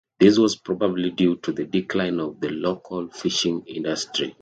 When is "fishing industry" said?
3.09-4.35